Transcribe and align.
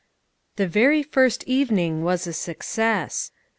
The 0.55 0.67
very 0.67 1.03
first 1.03 1.43
evening 1.43 2.01
was 2.03 2.25
a 2.25 2.33
success. 2.33 3.31